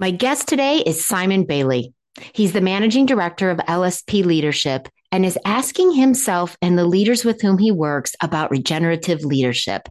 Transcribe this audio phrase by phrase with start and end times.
[0.00, 1.92] My guest today is Simon Bailey.
[2.32, 7.42] He's the managing director of LSP Leadership and is asking himself and the leaders with
[7.42, 9.88] whom he works about regenerative leadership.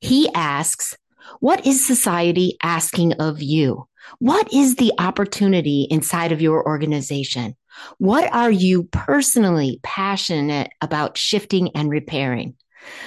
[0.00, 0.94] He asks,
[1.40, 3.88] What is society asking of you?
[4.18, 7.56] What is the opportunity inside of your organization?
[7.96, 12.56] What are you personally passionate about shifting and repairing?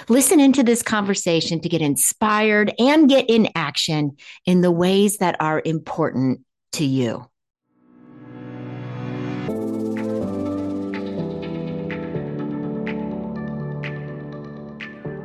[0.08, 5.36] Listen into this conversation to get inspired and get in action in the ways that
[5.40, 6.42] are important
[6.74, 7.26] to you.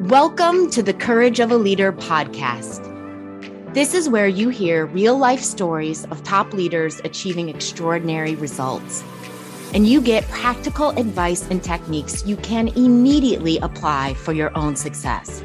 [0.08, 2.92] Welcome to the Courage of a Leader podcast.
[3.72, 9.02] This is where you hear real life stories of top leaders achieving extraordinary results
[9.74, 15.44] and you get practical advice and techniques you can immediately apply for your own success.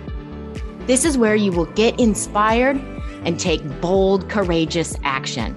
[0.86, 2.78] This is where you will get inspired
[3.26, 5.55] and take bold, courageous action.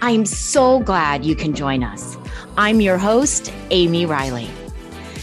[0.00, 2.16] I'm so glad you can join us.
[2.56, 4.48] I'm your host, Amy Riley.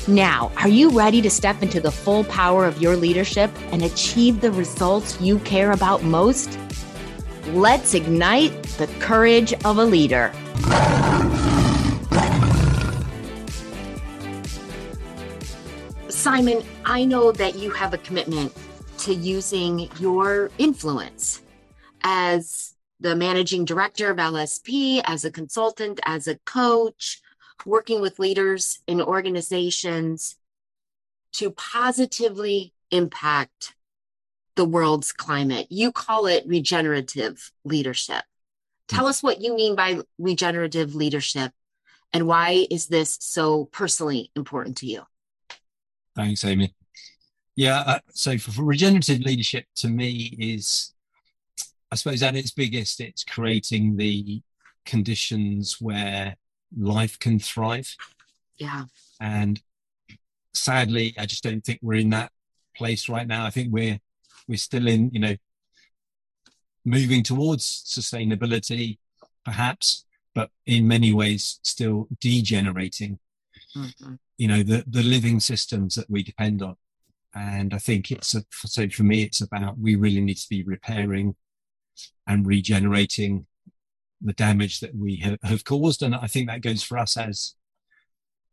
[0.08, 4.42] Now, are you ready to step into the full power of your leadership and achieve
[4.42, 6.60] the results you care about most?
[7.48, 10.32] Let's ignite the courage of a leader.
[16.26, 18.52] Simon, I know that you have a commitment
[18.98, 21.44] to using your influence
[22.02, 27.22] as the managing director of LSP, as a consultant, as a coach,
[27.64, 30.36] working with leaders in organizations
[31.34, 33.76] to positively impact
[34.56, 35.68] the world's climate.
[35.70, 38.24] You call it regenerative leadership.
[38.88, 41.52] Tell us what you mean by regenerative leadership
[42.12, 45.04] and why is this so personally important to you?
[46.16, 46.74] Thanks, Amy.
[47.56, 50.94] Yeah, uh, so for, for, regenerative leadership to me is,
[51.92, 54.42] I suppose, at its biggest, it's creating the
[54.86, 56.36] conditions where
[56.78, 57.96] life can thrive.
[58.58, 58.86] Yeah.
[59.22, 59.62] And
[60.54, 62.32] sadly, I just don't think we're in that
[62.76, 63.46] place right now.
[63.46, 64.00] I think we're
[64.48, 65.36] we're still in, you know,
[66.84, 69.00] moving towards sustainability,
[69.44, 73.18] perhaps, but in many ways still degenerating.
[73.76, 76.76] Mm-hmm you know the the living systems that we depend on.
[77.34, 80.64] And i think it's a, so for me it's about we really need to be
[80.64, 81.36] repairing
[82.28, 83.46] and regenerating
[84.22, 86.02] the damage that we have, have caused.
[86.02, 87.56] And i think that goes for us as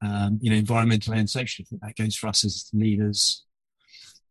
[0.03, 1.65] um, you know environmental and social.
[1.65, 3.45] I think that goes for us as leaders.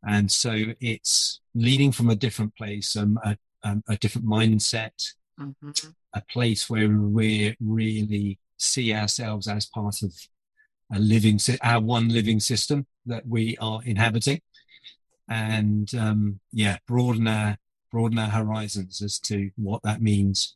[0.05, 5.89] And so it's leading from a different place um, a, um, a different mindset mm-hmm.
[6.13, 10.13] a place where we really see ourselves as part of
[10.93, 14.41] a living, our one living system that we are inhabiting,
[15.29, 17.57] and um, yeah, broaden our
[17.91, 20.55] broaden our horizons as to what that means,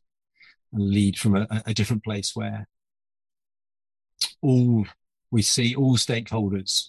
[0.72, 2.66] and lead from a, a different place where
[4.42, 4.86] all
[5.30, 6.88] we see all stakeholders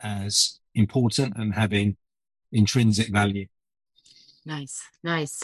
[0.00, 1.96] as important and having
[2.52, 3.46] intrinsic value.
[4.44, 5.42] Nice, nice.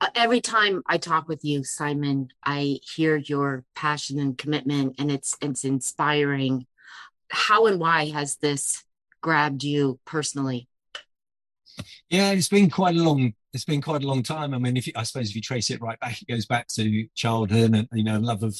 [0.00, 5.10] Uh, every time I talk with you, Simon, I hear your passion and commitment, and
[5.10, 6.66] it's it's inspiring.
[7.30, 8.84] How and why has this
[9.20, 10.68] grabbed you personally?
[12.10, 13.34] Yeah, it's been quite a long.
[13.52, 14.54] It's been quite a long time.
[14.54, 16.68] I mean, if you, I suppose if you trace it right back, it goes back
[16.68, 18.56] to childhood and you know love of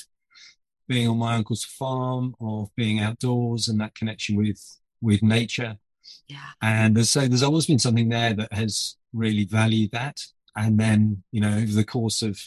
[0.88, 5.78] being on my uncle's farm, of being outdoors, and that connection with with nature.
[6.26, 6.50] Yeah.
[6.62, 10.20] And so there's always been something there that has really valued that
[10.56, 12.40] and then you know over the course of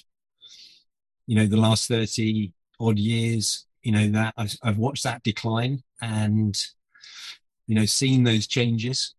[1.27, 5.83] you know the last 30 odd years you know that I've, I've watched that decline
[6.01, 6.55] and
[7.67, 9.15] you know seen those changes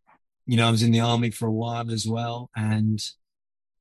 [0.47, 3.03] you know i was in the army for a while as well and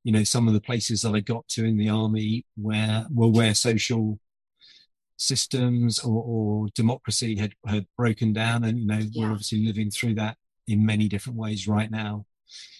[0.04, 3.28] you know some of the places that i got to in the army where were
[3.28, 4.18] where social
[5.18, 9.26] systems or, or democracy had had broken down and you know yeah.
[9.26, 10.36] we're obviously living through that
[10.66, 12.24] in many different ways right now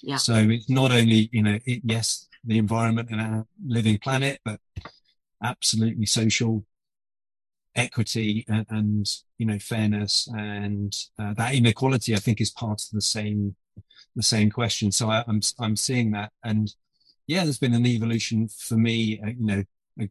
[0.03, 0.16] yeah.
[0.16, 4.60] So it's not only, you know, it, yes, the environment and our living planet, but
[5.43, 6.64] absolutely social
[7.75, 9.06] equity and, and
[9.38, 12.14] you know fairness and uh, that inequality.
[12.14, 13.55] I think is part of the same
[14.14, 14.93] the same question.
[14.93, 16.73] So I, I'm I'm seeing that, and
[17.26, 19.20] yeah, there's been an evolution for me.
[19.23, 19.64] Uh, you know,
[20.00, 20.08] a,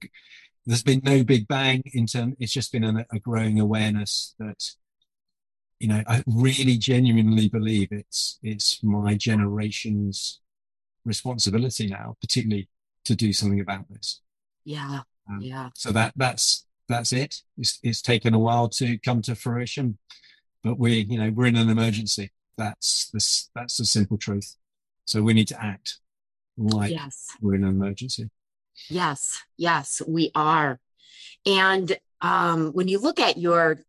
[0.65, 2.35] there's been no big bang in terms.
[2.39, 4.71] It's just been a growing awareness that
[5.81, 10.39] you know, I really genuinely believe it's it's my generation's
[11.05, 12.69] responsibility now, particularly
[13.05, 14.21] to do something about this.
[14.63, 15.69] Yeah, um, yeah.
[15.73, 17.41] So that that's that's it.
[17.57, 19.97] It's, it's taken a while to come to fruition,
[20.63, 22.31] but we, you know, we're in an emergency.
[22.57, 23.49] That's this.
[23.55, 24.55] That's the simple truth.
[25.05, 25.97] So we need to act
[26.57, 27.27] like yes.
[27.41, 28.29] we're in an emergency.
[28.87, 30.79] Yes, yes, we are.
[31.47, 33.79] And um, when you look at your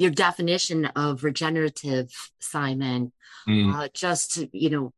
[0.00, 3.12] your definition of regenerative, Simon,
[3.46, 3.74] mm.
[3.74, 4.92] uh, just you know,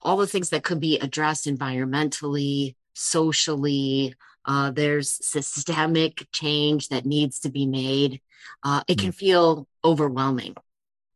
[0.00, 4.14] all the things that could be addressed environmentally, socially.
[4.46, 8.22] Uh, there's systemic change that needs to be made.
[8.64, 9.02] Uh, it mm.
[9.02, 10.56] can feel overwhelming,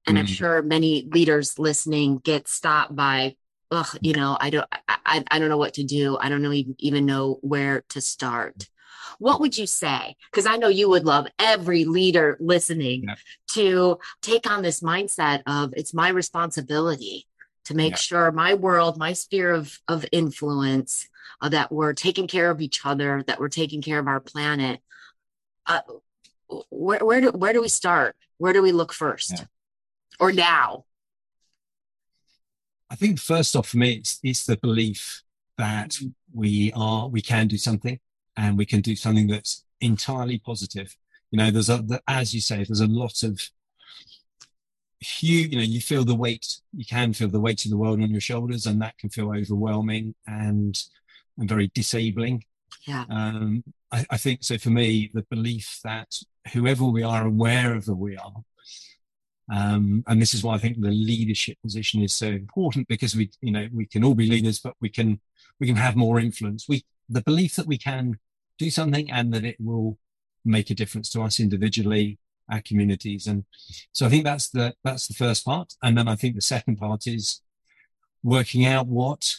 [0.07, 0.21] and mm.
[0.21, 3.37] I'm sure many leaders listening get stopped by
[3.71, 6.17] ugh, you know, I don't, I, I don't know what to do.
[6.19, 8.69] I don't know even, even know where to start.
[9.19, 10.17] What would you say?
[10.31, 13.15] Because I know you would love every leader listening yeah.
[13.49, 17.27] to take on this mindset of it's my responsibility
[17.65, 17.97] to make yeah.
[17.97, 21.09] sure my world, my sphere of, of influence,
[21.41, 24.81] uh, that we're taking care of each other, that we're taking care of our planet.
[25.67, 25.81] Uh,
[26.71, 28.17] where, where do where do we start?
[28.39, 29.45] Where do we look first, yeah.
[30.21, 30.85] or now?
[32.91, 35.23] I think first off for me, it's, it's the belief
[35.57, 35.97] that
[36.33, 37.99] we are, we can do something
[38.37, 40.97] and we can do something that's entirely positive.
[41.31, 43.41] You know, there's a, the, as you say, there's a lot of
[45.01, 48.03] huge, you know, you feel the weight, you can feel the weight of the world
[48.03, 50.83] on your shoulders and that can feel overwhelming and,
[51.39, 52.45] and very disabling.
[52.87, 53.05] Yeah.
[53.09, 56.15] Um, I, I think so for me, the belief that
[56.53, 58.45] whoever we are and wherever we are,
[59.53, 63.31] um, and this is why I think the leadership position is so important because we,
[63.43, 65.21] you know, we can all be leaders, but we can
[65.61, 66.67] we can have more influence.
[66.69, 68.19] We the belief that we can
[68.59, 69.99] do something and that it will
[70.45, 72.19] make a difference to us individually,
[72.51, 73.45] our communities, and
[73.93, 75.75] so I think that's the that's the first part.
[75.83, 77.43] And then I think the second part is
[78.23, 79.37] working out what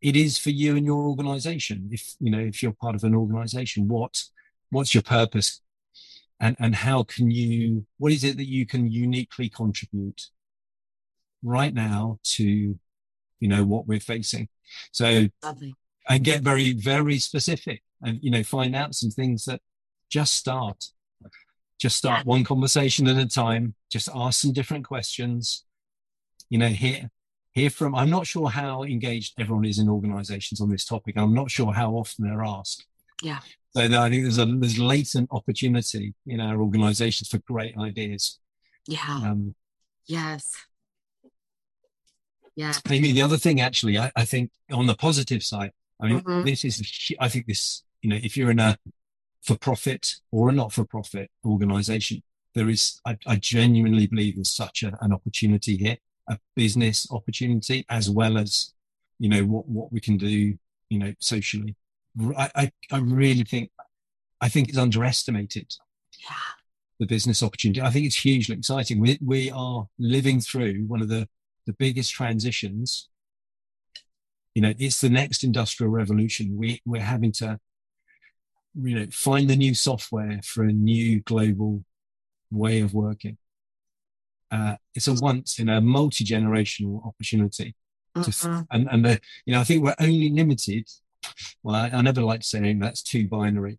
[0.00, 1.90] it is for you and your organization.
[1.92, 4.24] If you know if you're part of an organization, what
[4.70, 5.60] what's your purpose
[6.40, 10.28] and and how can you what is it that you can uniquely contribute
[11.42, 14.48] right now to you know what we're facing?
[14.92, 15.74] So Lovely.
[16.08, 19.60] and get very very specific and you know find out some things that
[20.10, 20.84] just start.
[21.78, 22.24] Just start yeah.
[22.30, 23.74] one conversation at a time.
[23.90, 25.64] Just ask some different questions.
[26.48, 27.10] You know hear
[27.52, 31.16] hear from i'm not sure how engaged everyone is in organizations on this topic.
[31.16, 32.86] I'm not sure how often they're asked.
[33.22, 33.40] Yeah
[33.74, 38.38] so I think there's a there's latent opportunity in our organisations for great ideas.
[38.86, 39.00] Yeah.
[39.06, 39.54] Um,
[40.06, 40.44] yes.
[42.54, 42.74] Yeah.
[42.90, 46.44] Amy, the other thing, actually, I, I think on the positive side, I mean, mm-hmm.
[46.44, 48.76] this is, I think this, you know, if you're in a
[49.42, 52.22] for profit or a not for profit organization,
[52.54, 55.96] there is, I, I genuinely believe there's such a, an opportunity here,
[56.28, 58.74] a business opportunity, as well as,
[59.18, 60.58] you know, what, what we can do,
[60.90, 61.74] you know, socially.
[62.20, 63.70] I, I, really think
[64.40, 65.74] I think it's underestimated.
[66.28, 66.36] Yeah.
[67.00, 67.80] The business opportunity.
[67.80, 69.00] I think it's hugely exciting.
[69.00, 71.28] We we are living through one of the
[71.66, 73.08] the biggest transitions.
[74.54, 76.56] You know, it's the next industrial revolution.
[76.56, 77.58] We we're having to,
[78.74, 81.84] you know, find the new software for a new global
[82.50, 83.38] way of working.
[84.50, 87.74] Uh, it's a once in a multi generational opportunity.
[88.14, 88.64] Uh-uh.
[88.70, 90.86] and and the, you know, I think we're only limited
[91.62, 93.78] well, I, I, never like saying that's too binary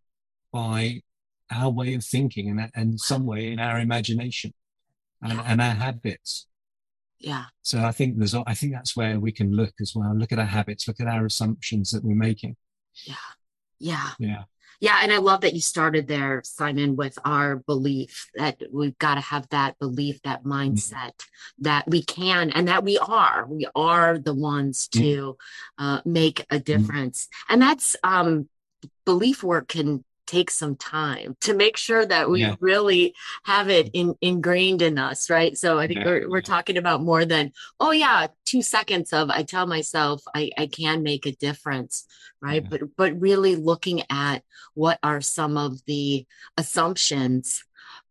[0.52, 1.02] by
[1.52, 4.54] our way of thinking and, and some way in our imagination
[5.22, 5.44] and, yeah.
[5.46, 6.48] and our habits.
[7.20, 7.46] Yeah.
[7.62, 10.16] So I think there's, I think that's where we can look as well.
[10.16, 12.58] Look at our habits, look at our assumptions that we're making.
[13.06, 13.16] Yeah.
[13.80, 14.10] Yeah.
[14.20, 14.44] Yeah.
[14.84, 19.16] Yeah, and I love that you started there, Simon, with our belief that we've got
[19.16, 20.52] to have that belief, that mm-hmm.
[20.52, 21.14] mindset
[21.60, 23.46] that we can and that we are.
[23.48, 25.04] We are the ones mm-hmm.
[25.04, 25.38] to
[25.78, 26.64] uh, make a mm-hmm.
[26.64, 27.30] difference.
[27.48, 28.50] And that's um,
[29.06, 32.56] belief work can take some time to make sure that we yeah.
[32.60, 33.14] really
[33.44, 35.58] have it in, ingrained in us, right?
[35.58, 36.06] So I think yeah.
[36.06, 40.52] we're, we're talking about more than, oh, yeah, two seconds of I tell myself I,
[40.58, 42.06] I can make a difference,
[42.42, 42.64] right?
[42.64, 42.70] Yeah.
[42.70, 46.26] But but really looking at what are some of the
[46.58, 47.64] assumptions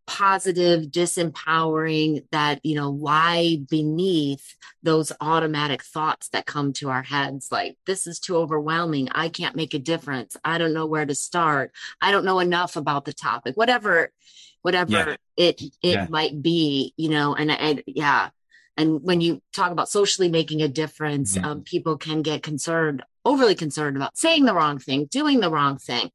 [0.06, 7.52] positive disempowering that you know lie beneath those automatic thoughts that come to our heads
[7.52, 11.14] like this is too overwhelming i can't make a difference i don't know where to
[11.14, 14.10] start i don't know enough about the topic whatever
[14.62, 15.16] whatever yeah.
[15.36, 16.06] it it yeah.
[16.10, 18.30] might be you know and and yeah
[18.76, 21.44] and when you talk about socially making a difference mm-hmm.
[21.44, 25.78] um, people can get concerned overly concerned about saying the wrong thing doing the wrong
[25.78, 26.10] thing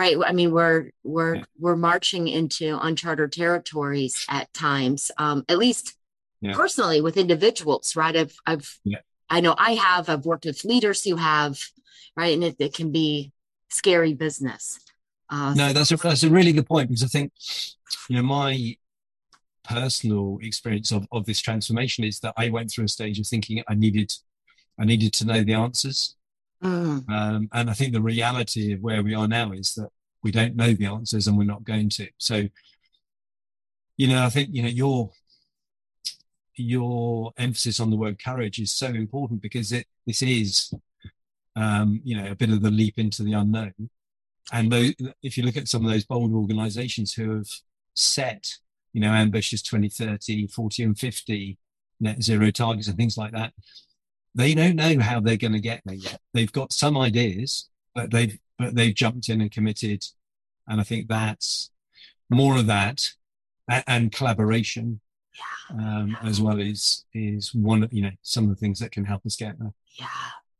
[0.00, 1.44] right i mean we're we're yeah.
[1.58, 5.94] we're marching into uncharted territories at times um at least
[6.40, 6.54] yeah.
[6.54, 9.02] personally with individuals right i've i've yeah.
[9.28, 11.58] i know i have i've worked with leaders who have
[12.16, 13.30] right and it, it can be
[13.68, 14.80] scary business
[15.28, 17.30] uh, no that's a that's a really good point because i think
[18.08, 18.76] you know my
[19.62, 23.62] personal experience of, of this transformation is that i went through a stage of thinking
[23.68, 24.10] i needed
[24.78, 26.16] i needed to know the answers
[26.62, 27.08] Mm.
[27.08, 29.88] Um, and I think the reality of where we are now is that
[30.22, 32.08] we don't know the answers and we're not going to.
[32.18, 32.48] So,
[33.96, 35.10] you know, I think, you know, your
[36.56, 40.74] your emphasis on the word courage is so important because it this is
[41.56, 43.90] um, you know, a bit of the leap into the unknown.
[44.52, 47.48] And those, if you look at some of those bold organizations who have
[47.94, 48.56] set,
[48.92, 51.58] you know, ambitious 2030, 40 and 50
[52.00, 53.52] net zero targets and things like that,
[54.34, 56.20] they don't know how they're going to get there yet.
[56.32, 60.04] They've got some ideas, but they've but they've jumped in and committed,
[60.68, 61.70] and I think that's
[62.28, 63.08] more of that
[63.68, 65.00] and, and collaboration
[65.70, 69.04] um, as well is is one of you know some of the things that can
[69.04, 69.72] help us get there.
[69.98, 70.06] Yeah,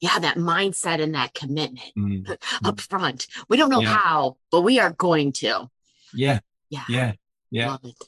[0.00, 2.36] yeah, that mindset and that commitment mm.
[2.64, 3.26] up front.
[3.48, 3.94] We don't know yeah.
[3.94, 5.68] how, but we are going to.
[6.14, 7.12] Yeah, yeah, yeah,
[7.50, 7.68] yeah.
[7.70, 8.04] Love it.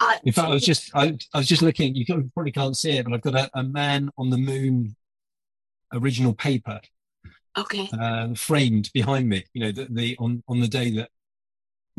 [0.00, 1.94] Uh, In fact, I was just I, I was just looking.
[1.94, 4.96] You probably can't see it, but I've got a, a man on the moon
[5.92, 6.80] original paper.
[7.58, 7.88] Okay.
[7.98, 9.44] Uh, framed behind me.
[9.52, 11.10] You know, the, the on on the day that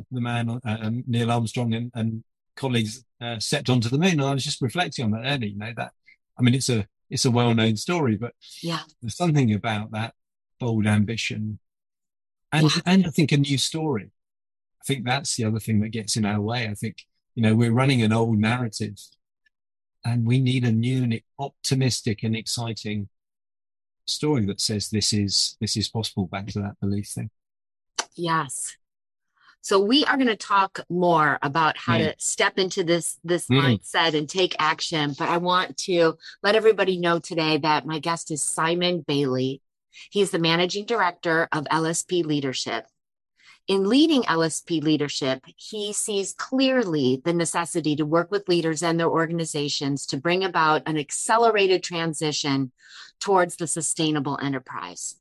[0.10, 2.24] the man uh, um, Neil Armstrong and, and
[2.56, 5.50] colleagues uh, stepped onto the moon, and I was just reflecting on that earlier.
[5.50, 5.92] You know that.
[6.40, 10.14] I mean, it's a it's a well known story, but yeah, there's something about that
[10.60, 11.60] bold ambition,
[12.52, 12.82] and yeah.
[12.86, 14.12] and I think a new story.
[14.82, 16.68] I think that's the other thing that gets in our way.
[16.68, 18.98] I think you know, we're running an old narrative
[20.04, 23.10] and we need a new and optimistic and exciting
[24.06, 27.30] story that says this is this is possible back to that belief thing.
[28.16, 28.76] Yes.
[29.64, 32.12] So we are going to talk more about how mm.
[32.12, 33.80] to step into this this mm.
[33.80, 38.32] mindset and take action, but I want to let everybody know today that my guest
[38.32, 39.62] is Simon Bailey.
[40.10, 42.88] He's the managing director of LSP Leadership.
[43.72, 49.08] In leading LSP leadership, he sees clearly the necessity to work with leaders and their
[49.08, 52.74] organizations to bring about an accelerated transition
[53.22, 55.16] towards the sustainable enterprise.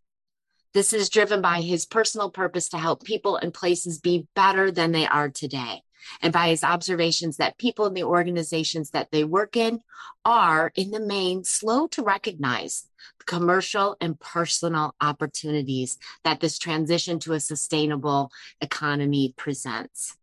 [0.75, 4.91] This is driven by his personal purpose to help people and places be better than
[4.91, 5.85] they are today
[6.21, 9.81] and by his observations that people in the organizations that they work in
[10.25, 12.89] are, in the main, slow to recognize
[13.31, 20.17] commercial and personal opportunities that this transition to a sustainable economy presents.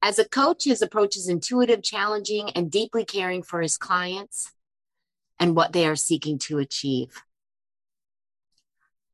[0.00, 4.52] As a coach, his approach is intuitive, challenging, and deeply caring for his clients
[5.38, 7.22] and what they are seeking to achieve.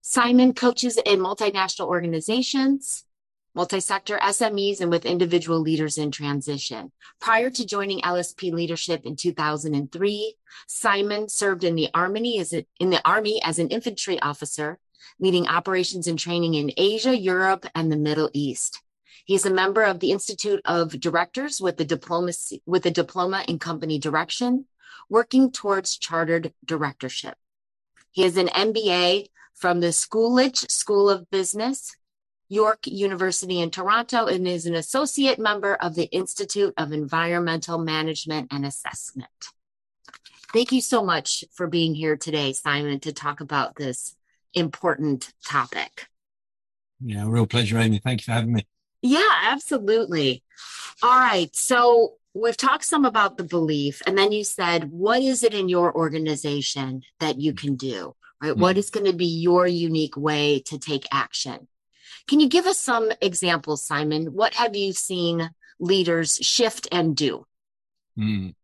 [0.01, 3.05] Simon coaches in multinational organizations,
[3.55, 6.93] multi-sector SMEs, and with individual leaders in transition.
[7.21, 10.35] Prior to joining LSP leadership in 2003,
[10.67, 14.79] Simon served in the Army as a, in the Army as an infantry officer,
[15.19, 18.83] leading operations and training in Asia, Europe, and the Middle East.
[19.25, 23.45] He is a member of the Institute of Directors with the diplomacy with a diploma
[23.47, 24.67] in company direction,
[25.09, 27.37] working towards chartered directorship.
[28.11, 31.95] He has an MBA from the Schulich School of Business
[32.51, 38.49] York University in Toronto and is an associate member of the Institute of Environmental Management
[38.51, 39.31] and Assessment.
[40.53, 44.17] Thank you so much for being here today, Simon, to talk about this
[44.53, 46.09] important topic.
[47.01, 47.99] Yeah, real pleasure, Amy.
[47.99, 48.67] Thank you for having me.
[49.01, 50.43] Yeah, absolutely.
[51.05, 51.55] All right.
[51.55, 55.69] So we've talked some about the belief, and then you said, what is it in
[55.69, 58.17] your organization that you can do?
[58.43, 58.51] Right?
[58.51, 58.61] Mm-hmm.
[58.61, 61.69] What is going to be your unique way to take action?
[62.29, 64.27] Can you give us some examples, Simon?
[64.27, 67.47] What have you seen leaders shift and do?
[68.19, 68.55] Mm.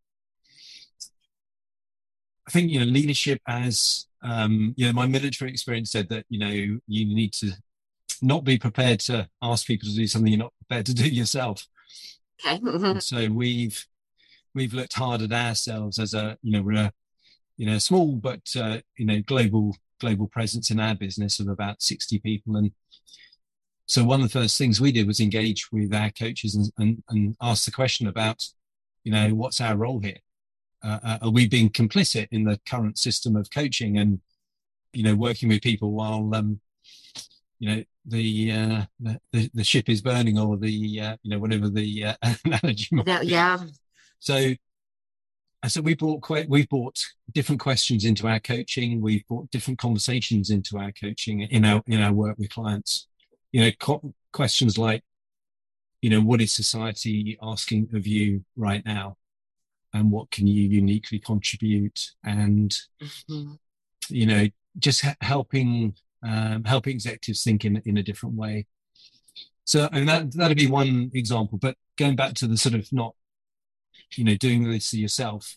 [2.46, 6.38] I think you know leadership as um, you know my military experience said that you
[6.38, 7.52] know you need to
[8.22, 11.66] not be prepared to ask people to do something you're not prepared to do yourself.
[12.44, 12.58] Okay.
[12.58, 12.98] Mm-hmm.
[13.00, 13.84] So we've
[14.54, 16.92] we've looked hard at ourselves as a you know we're a
[17.56, 21.80] you know small but uh, you know global global presence in our business of about
[21.82, 22.70] 60 people and
[23.86, 27.02] so one of the first things we did was engage with our coaches and, and,
[27.08, 28.44] and ask the question about,
[29.04, 30.18] you know, what's our role here?
[30.82, 34.20] Uh, uh, are we being complicit in the current system of coaching and,
[34.92, 36.60] you know, working with people while, um,
[37.60, 38.82] you know, the, uh,
[39.32, 42.14] the, the ship is burning or the, uh, you know, whatever the uh,
[42.44, 42.88] analogy.
[43.04, 43.58] That, yeah.
[44.18, 44.52] So,
[45.68, 49.00] so we brought we've brought different questions into our coaching.
[49.00, 53.08] We've brought different conversations into our coaching in our in our work with clients
[53.52, 55.02] you know, co- questions like,
[56.02, 59.16] you know, what is society asking of you right now?
[59.92, 62.12] And what can you uniquely contribute?
[62.22, 62.70] And,
[63.02, 63.54] mm-hmm.
[64.08, 64.46] you know,
[64.78, 68.66] just helping um, helping executives think in, in a different way.
[69.64, 71.58] So, and that, that'd be one example.
[71.58, 73.14] But going back to the sort of not,
[74.14, 75.56] you know, doing this yourself,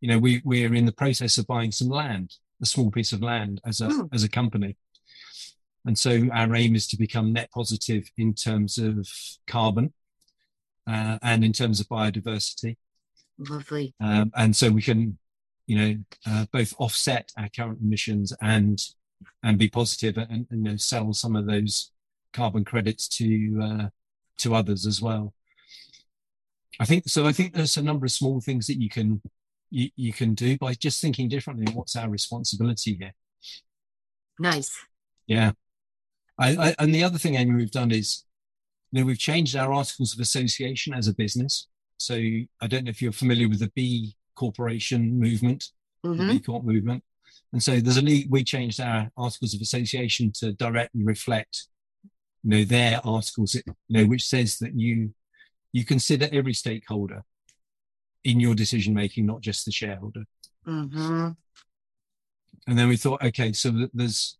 [0.00, 3.22] you know, we, we're in the process of buying some land a small piece of
[3.22, 4.08] land as a Mm.
[4.12, 4.76] as a company.
[5.88, 9.08] And so our aim is to become net positive in terms of
[9.46, 9.94] carbon
[10.86, 12.76] uh, and in terms of biodiversity.
[13.38, 13.94] Lovely.
[13.98, 15.16] Um, and so we can,
[15.66, 18.78] you know, uh, both offset our current emissions and
[19.42, 21.90] and be positive and, and you know sell some of those
[22.34, 23.88] carbon credits to uh,
[24.36, 25.32] to others as well.
[26.78, 27.26] I think so.
[27.26, 29.22] I think there's a number of small things that you can
[29.70, 31.72] you, you can do by just thinking differently.
[31.72, 33.14] What's our responsibility here?
[34.38, 34.76] Nice.
[35.26, 35.52] Yeah.
[36.38, 38.24] I, I, and the other thing, Amy, we've done is,
[38.92, 41.68] you know, we've changed our articles of association as a business.
[41.98, 45.64] So I don't know if you're familiar with the B Corporation movement,
[46.02, 47.02] the hmm B Corp movement.
[47.52, 51.66] And so there's a we changed our articles of association to directly reflect,
[52.44, 55.12] you know, their articles, you know, which says that you,
[55.72, 57.24] you consider every stakeholder
[58.24, 60.24] in your decision making, not just the shareholder.
[60.64, 61.30] hmm
[62.66, 64.37] And then we thought, okay, so there's,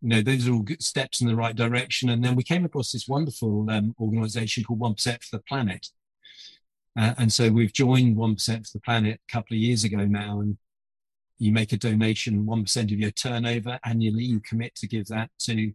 [0.00, 2.08] you know, those are all good steps in the right direction.
[2.08, 5.88] And then we came across this wonderful um, organization called 1% for the Planet.
[6.98, 10.40] Uh, and so we've joined 1% for the Planet a couple of years ago now.
[10.40, 10.56] And
[11.38, 15.72] you make a donation, 1% of your turnover annually, you commit to give that to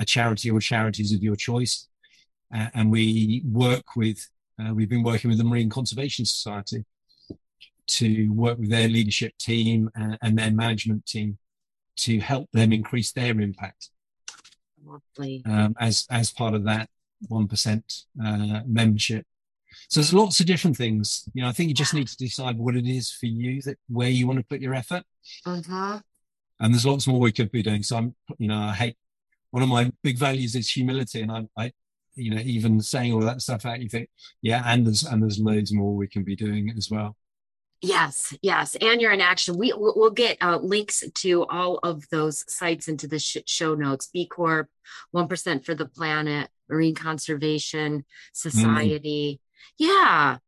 [0.00, 1.88] a charity or charities of your choice.
[2.54, 4.28] Uh, and we work with,
[4.60, 6.84] uh, we've been working with the Marine Conservation Society
[7.86, 11.38] to work with their leadership team and, and their management team
[12.06, 13.90] to help them increase their impact
[15.44, 16.88] um, as as part of that
[17.28, 19.26] one percent uh, membership.
[19.88, 21.28] So there's lots of different things.
[21.34, 23.78] You know, I think you just need to decide what it is for you that
[23.88, 25.04] where you want to put your effort.
[25.44, 25.96] hmm
[26.60, 27.82] And there's lots more we could be doing.
[27.82, 28.96] So I'm, you know, I hate
[29.50, 31.72] one of my big values is humility, and I, I
[32.14, 34.08] you know, even saying all that stuff out, you think,
[34.42, 37.16] yeah, and there's and there's loads more we can be doing as well.
[37.82, 39.58] Yes, yes, and you're in action.
[39.58, 44.06] We we'll, get uh, links to all of those sites into the sh- show notes.
[44.06, 44.68] B Corp,
[45.10, 49.40] one percent for the planet, Marine Conservation Society.
[49.78, 50.38] Yeah,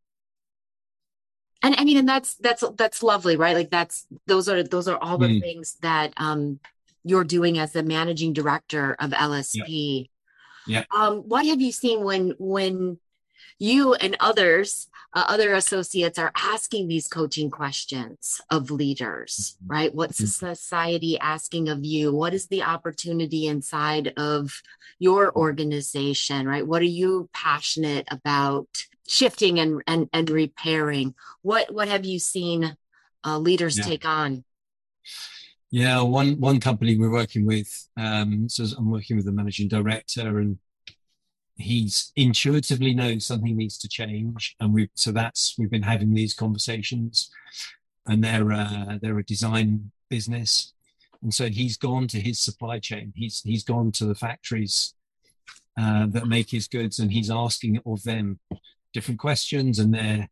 [1.64, 3.56] and I mean, and that's that's that's lovely, right?
[3.56, 5.40] Like that's those are those are all the Mm.
[5.40, 6.60] things that um
[7.02, 10.08] you're doing as the managing director of LSP.
[10.66, 10.84] Yeah.
[10.94, 12.98] Um, what have you seen when when
[13.58, 19.70] you and others uh, other associates are asking these coaching questions of leaders, Mhm.
[19.70, 19.94] right?
[19.94, 22.12] What's the society asking of you?
[22.12, 24.60] What is the opportunity inside of
[24.98, 26.66] your organization, right?
[26.66, 28.68] What are you passionate about
[29.06, 31.14] shifting and and, and repairing?
[31.42, 32.76] What what have you seen
[33.24, 33.84] uh, leaders Yeah.
[33.84, 34.44] take on?
[35.70, 37.88] Yeah, one one company we're working with.
[37.96, 40.58] Um, so I'm working with the managing director, and
[41.56, 46.34] he's intuitively knows something needs to change, and we so that's we've been having these
[46.34, 47.30] conversations,
[48.06, 50.72] and they're uh, they're a design business,
[51.22, 53.12] and so he's gone to his supply chain.
[53.14, 54.94] He's he's gone to the factories
[55.78, 58.38] uh, that make his goods, and he's asking of them
[58.92, 60.28] different questions, and they're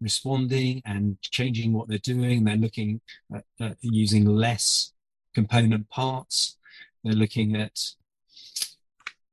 [0.00, 2.44] responding and changing what they're doing.
[2.44, 3.00] They're looking
[3.34, 4.92] at, at using less
[5.34, 6.56] component parts.
[7.04, 7.78] They're looking at,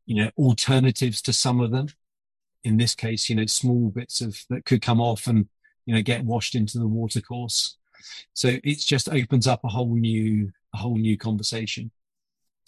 [0.08, 1.90] you know, alternatives to some of them.
[2.64, 5.48] In this case, you know, small bits of that could come off and,
[5.86, 7.78] you know, get washed into the water course.
[8.34, 11.92] So it just opens up a whole new, a whole new conversation.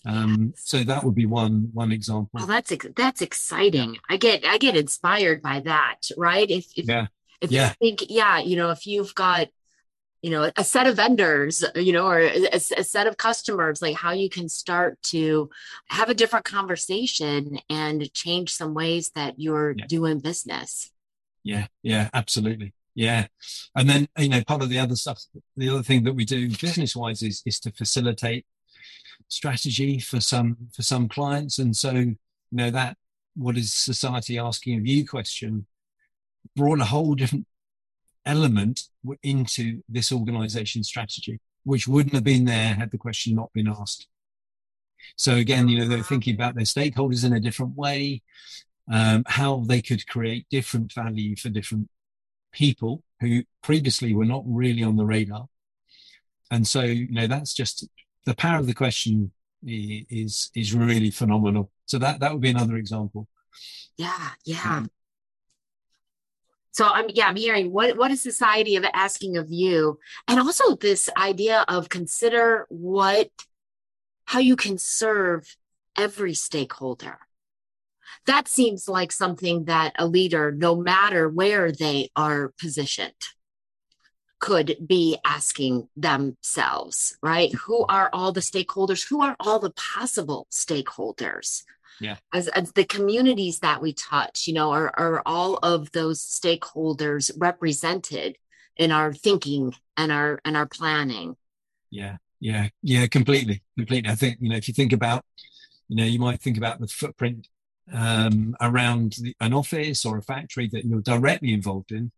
[0.05, 2.39] Um, so that would be one, one example.
[2.41, 3.97] Oh, that's ex- that's exciting.
[4.09, 6.49] I get I get inspired by that, right?
[6.49, 7.07] If if, Yeah.
[7.41, 7.69] if Yeah.
[7.69, 9.49] you think, yeah, you know, if you've got,
[10.21, 13.95] you know, a set of vendors, you know, or a, a set of customers, like
[13.95, 15.49] how you can start to
[15.87, 19.85] have a different conversation and change some ways that you're Yeah.
[19.87, 20.91] doing business.
[21.43, 22.73] Yeah, yeah, absolutely.
[22.95, 23.27] Yeah.
[23.75, 25.23] And then, you know, part of the other stuff,
[25.55, 28.45] the other thing that we do business wise is is to facilitate
[29.29, 31.59] strategy for some for some clients.
[31.59, 32.17] And so, you
[32.51, 32.97] know, that
[33.35, 35.65] what is society asking of you question
[36.55, 37.47] brought a whole different
[38.25, 38.83] element
[39.23, 44.07] into this organization strategy, which wouldn't have been there had the question not been asked.
[45.15, 48.21] So again, you know, they're thinking about their stakeholders in a different way,
[48.91, 51.89] um, how they could create different value for different
[52.51, 55.47] people who previously were not really on the radar.
[56.51, 57.87] And so, you know, that's just
[58.25, 59.31] the power of the question
[59.65, 61.71] is is really phenomenal.
[61.85, 63.27] So that that would be another example.
[63.97, 64.85] Yeah, yeah.
[66.71, 69.99] So I'm yeah, I'm hearing what what is society of asking of you?
[70.27, 73.29] And also this idea of consider what
[74.25, 75.55] how you can serve
[75.97, 77.17] every stakeholder.
[78.25, 83.13] That seems like something that a leader, no matter where they are positioned,
[84.39, 87.53] could be asking themselves, right?
[87.65, 89.07] Who are all the stakeholders?
[89.09, 91.63] Who are all the possible stakeholders?
[91.99, 92.17] Yeah.
[92.33, 97.31] As, as the communities that we touch, you know, are, are all of those stakeholders
[97.37, 98.37] represented
[98.77, 101.35] in our thinking and our and our planning?
[101.89, 102.17] Yeah.
[102.39, 102.69] Yeah.
[102.81, 103.07] Yeah.
[103.07, 103.61] Completely.
[103.77, 104.09] Completely.
[104.09, 105.25] I think, you know, if you think about,
[105.87, 107.47] you know, you might think about the footprint
[107.91, 112.11] um, around the, an office or a factory that you're directly involved in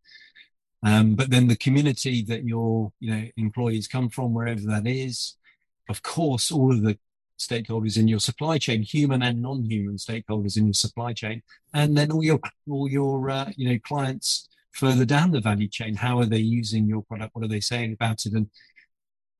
[0.83, 5.35] um, but then the community that your you know employees come from, wherever that is,
[5.89, 6.97] of course, all of the
[7.47, 11.41] stakeholders in your supply chain, human and non-human stakeholders in your supply chain,
[11.73, 15.95] and then all your all your uh, you know clients further down the value chain.
[15.95, 17.35] How are they using your product?
[17.35, 18.33] What are they saying about it?
[18.33, 18.49] And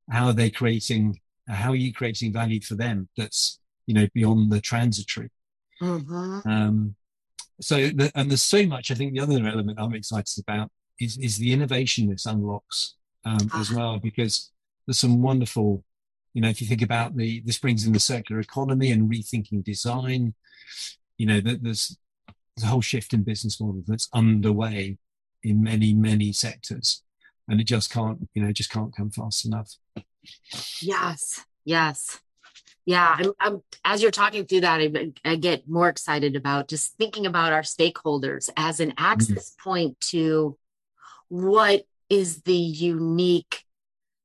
[0.10, 1.20] how are they creating?
[1.48, 3.08] How are you creating value for them?
[3.18, 5.30] That's you know beyond the transitory.
[5.82, 6.48] Mm-hmm.
[6.48, 6.96] Um,
[7.62, 8.92] so the, and there's so much.
[8.92, 13.50] I think the other element I'm excited about is, is the innovation this unlocks um,
[13.56, 13.76] as ah.
[13.76, 14.52] well, because
[14.86, 15.84] there's some wonderful,
[16.34, 19.64] you know, if you think about the, this brings in the circular economy and rethinking
[19.64, 20.34] design,
[21.18, 21.98] you know, that there's,
[22.56, 24.98] there's a whole shift in business model that's underway
[25.44, 27.04] in many, many sectors.
[27.48, 29.76] And it just can't, you know, just can't come fast enough.
[30.82, 31.44] Yes.
[31.66, 32.22] Yes
[32.86, 36.98] yeah I'm, I'm, as you're talking through that I, I, get more excited about just
[36.98, 39.06] thinking about our stakeholders as an mm-hmm.
[39.06, 39.70] access mm-hmm.
[39.70, 40.58] point to
[41.30, 43.64] what is the unique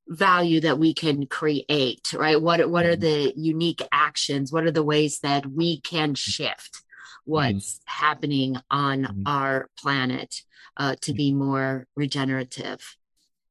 [0.08, 3.00] value that we can create right what what are mm-hmm.
[3.00, 6.82] the unique actions what are the ways that we can shift
[7.24, 8.04] what's mm-hmm.
[8.04, 9.22] happening on mm-hmm.
[9.26, 10.42] our planet
[10.76, 12.96] uh, to be more regenerative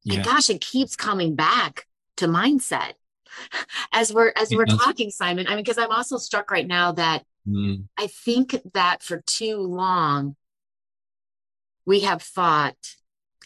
[0.04, 0.14] yeah.
[0.14, 2.92] and gosh it keeps coming back to mindset
[3.92, 7.22] as we're as we're talking simon i mean because i'm also struck right now that
[7.46, 7.84] mm.
[7.98, 10.36] i think that for too long
[11.84, 12.76] we have thought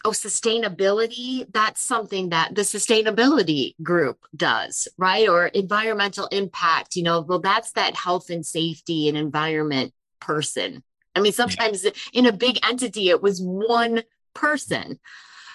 [0.04, 5.28] oh sustainability that's something that the sustainability group does right?
[5.28, 10.82] Or environmental impact you know well that's that health and safety and environment person.
[11.14, 11.90] I mean sometimes yeah.
[12.12, 14.02] in a big entity it was one
[14.34, 14.98] person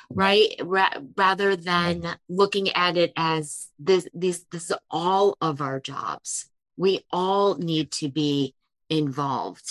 [0.09, 0.55] right?
[0.61, 6.49] Ra- rather than looking at it as this this this is all of our jobs.
[6.77, 8.53] We all need to be
[8.89, 9.69] involved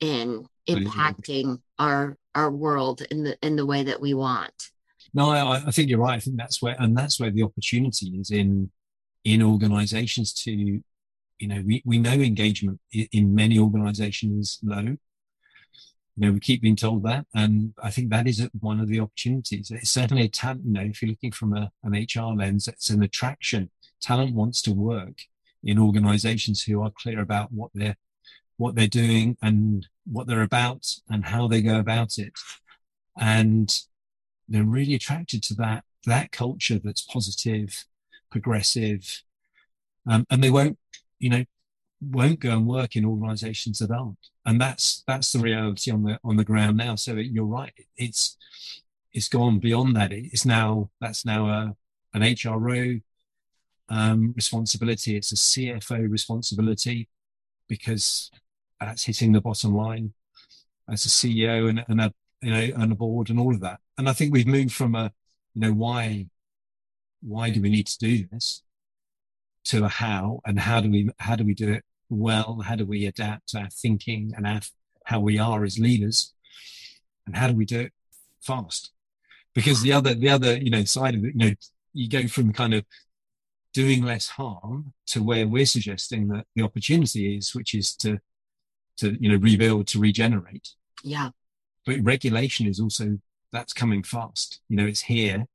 [0.00, 4.70] in impacting our our world in the in the way that we want.
[5.14, 6.16] No, I, I think you're right.
[6.16, 8.70] I think that's where and that's where the opportunity is in
[9.24, 10.82] in organizations to
[11.42, 14.98] you know we, we know engagement in many organizations low you
[16.16, 19.70] know we keep being told that and i think that is one of the opportunities
[19.70, 22.90] it's certainly a talent you know if you're looking from a, an hr lens it's
[22.90, 25.22] an attraction talent wants to work
[25.64, 27.96] in organizations who are clear about what they're
[28.56, 32.32] what they're doing and what they're about and how they go about it.
[33.18, 33.72] And
[34.48, 37.84] they're really attracted to that, that culture that's positive,
[38.30, 39.22] progressive.
[40.08, 40.78] Um, and they won't,
[41.18, 41.44] you know,
[42.00, 44.18] won't go and work in organizations that aren't.
[44.44, 46.96] And that's, that's the reality on the, on the ground now.
[46.96, 47.72] So you're right.
[47.96, 48.36] It's,
[49.12, 50.12] it's gone beyond that.
[50.12, 51.76] It's now, that's now a,
[52.14, 53.00] an HRO
[53.88, 55.16] um, responsibility.
[55.16, 57.08] It's a CFO responsibility
[57.68, 58.30] because
[58.84, 60.12] that's hitting the bottom line
[60.90, 63.80] as a CEO and, and a you know and a board and all of that.
[63.98, 65.12] And I think we've moved from a
[65.54, 66.26] you know why
[67.20, 68.62] why do we need to do this
[69.64, 72.60] to a how and how do we how do we do it well?
[72.64, 74.60] How do we adapt our thinking and our,
[75.04, 76.32] how we are as leaders?
[77.26, 77.92] And how do we do it
[78.40, 78.90] fast?
[79.54, 81.54] Because the other the other you know side of it, you know,
[81.92, 82.84] you go from kind of
[83.72, 88.18] doing less harm to where we're suggesting that the opportunity is, which is to
[88.98, 90.70] to you know rebuild to regenerate.
[91.02, 91.30] Yeah.
[91.84, 93.18] But regulation is also
[93.52, 94.60] that's coming fast.
[94.68, 95.46] You know it's here.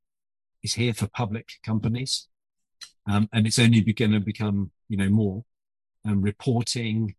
[0.62, 2.28] It's here for public companies.
[3.10, 5.44] Um, and it's only going to become you know more.
[6.04, 7.16] Um, reporting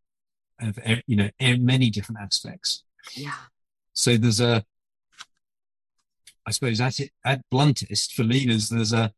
[0.62, 2.84] of you know many different aspects.
[3.14, 3.34] Yeah.
[3.94, 4.66] So there's a
[6.46, 9.14] i suppose at it at bluntest for leaders there's a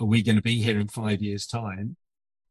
[0.00, 1.96] are we going to be here in five years time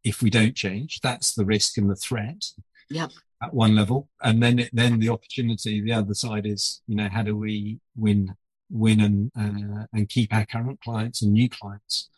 [0.04, 1.02] if we don't change?
[1.02, 2.46] That's the risk and the threat.
[2.90, 7.10] Yep at one level, and then then the opportunity, the other side is, you know,
[7.10, 8.36] how do we win,
[8.70, 12.10] win and uh, and keep our current clients and new clients,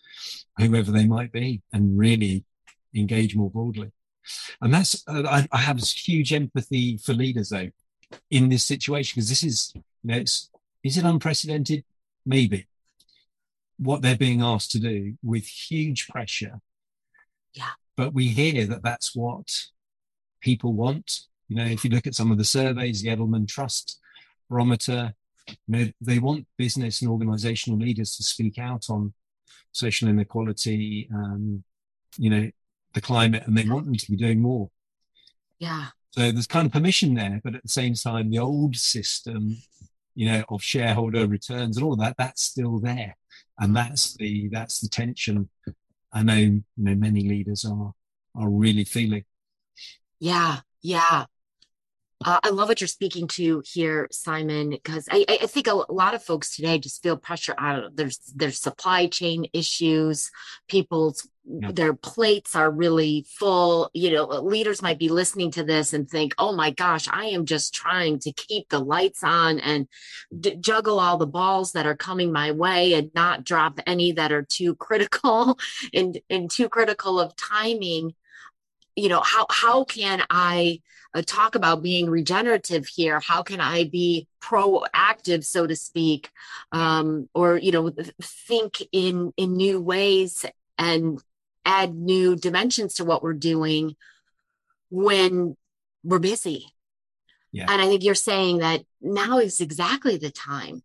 [0.58, 2.44] whoever they might be, and really
[2.96, 3.92] engage more broadly.
[4.62, 7.70] And that's uh, I, I have huge empathy for leaders though
[8.30, 10.50] in this situation because this is, you know, it's
[10.84, 11.84] is it unprecedented?
[12.26, 12.68] Maybe.
[13.78, 16.60] What they're being asked to do with huge pressure.
[17.54, 17.72] Yeah.
[17.98, 19.66] But we hear that that's what
[20.42, 21.22] people want.
[21.48, 24.00] You know, if you look at some of the surveys, the Edelman Trust
[24.50, 25.14] Barometer,
[25.48, 29.14] you know, they want business and organizational leaders to speak out on
[29.72, 31.64] social inequality, um,
[32.18, 32.52] you know,
[32.94, 34.70] the climate, and they want them to be doing more.
[35.60, 35.88] Yeah.
[36.12, 39.58] So there's kind of permission there, but at the same time, the old system,
[40.14, 43.16] you know, of shareholder returns and all that, that's still there,
[43.60, 45.50] and that's the that's the tension.
[46.12, 47.94] I know, you know, many leaders are
[48.36, 49.24] are really feeling.
[50.22, 51.26] Yeah, yeah.
[52.24, 56.14] Uh, I love what you're speaking to here, Simon, because I, I, think a lot
[56.14, 60.30] of folks today just feel pressure out of there's there's supply chain issues.
[60.68, 61.72] People's yeah.
[61.72, 63.90] their plates are really full.
[63.96, 67.48] You know, leaders might be listening to this and think, "Oh my gosh, I am
[67.48, 69.88] just trying to keep the lights on and
[70.40, 74.32] d- juggle all the balls that are coming my way and not drop any that
[74.32, 75.58] are too critical
[75.96, 78.14] and and too critical of timing."
[78.96, 80.82] You know, how how can I
[81.14, 86.30] uh, talk about being regenerative here how can i be proactive so to speak
[86.72, 90.46] um, or you know think in in new ways
[90.78, 91.22] and
[91.66, 93.96] add new dimensions to what we're doing
[94.90, 95.56] when
[96.04, 96.66] we're busy
[97.52, 97.66] yeah.
[97.70, 100.82] and i think you're saying that now is exactly the time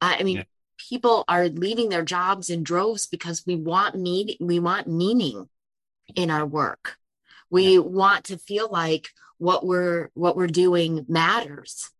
[0.00, 0.44] uh, i mean yeah.
[0.76, 5.48] people are leaving their jobs in droves because we want need we want meaning
[6.14, 6.99] in our work
[7.50, 7.78] we yeah.
[7.80, 9.08] want to feel like
[9.38, 11.90] what we're what we're doing matters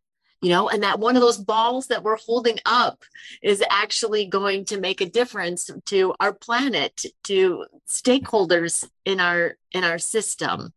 [0.41, 3.05] you know and that one of those balls that we're holding up
[3.43, 9.85] is actually going to make a difference to our planet to stakeholders in our in
[9.85, 10.73] our system.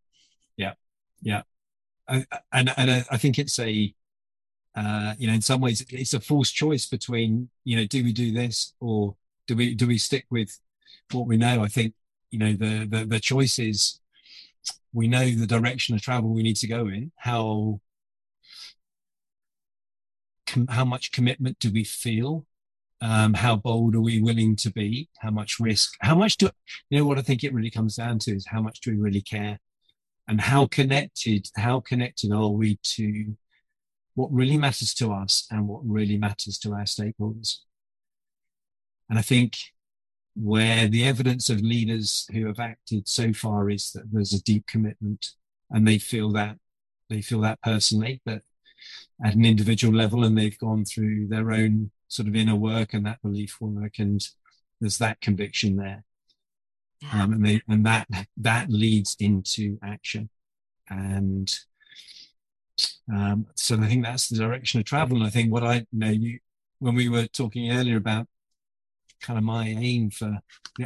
[0.58, 0.74] Yeah.
[1.22, 1.44] Yeah.
[2.06, 3.94] I, and and i think it's a
[4.76, 8.12] uh, you know in some ways it's a forced choice between you know do we
[8.12, 9.16] do this or
[9.48, 10.60] do we do we stick with
[11.12, 11.64] what we know?
[11.64, 11.94] I think
[12.32, 14.00] you know the the, the choice is
[14.94, 17.12] we know the direction of travel we need to go in.
[17.18, 17.82] How
[20.48, 22.46] com- how much commitment do we feel?
[23.02, 25.10] Um, how bold are we willing to be?
[25.20, 25.96] How much risk?
[26.02, 26.50] How much do
[26.90, 28.98] you know what i think it really comes down to is how much do we
[28.98, 29.60] really care?
[30.28, 33.36] And how connected how connected are we to
[34.16, 37.58] what really matters to us and what really matters to our stakeholders?
[39.10, 39.58] And i think
[40.36, 44.66] where the evidence of leaders who have acted so far is that there's a deep
[44.66, 45.32] commitment
[45.70, 46.58] and they feel that
[47.10, 48.42] they feel that personally that
[49.24, 53.06] at an individual level and they've gone through their own sort of inner work and
[53.06, 54.28] that belief work and
[54.80, 56.04] there's that conviction there.
[57.12, 60.30] Um, and they and that that leads into action.
[60.90, 61.54] And
[63.14, 65.18] um, so I think that's the direction of travel.
[65.18, 66.40] And I think what I you know you
[66.80, 68.28] when we were talking earlier about
[69.24, 70.40] kind of my aim for